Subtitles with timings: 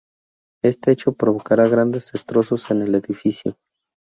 [0.63, 3.59] Este hecho provocará grandes destrozos en el edificio.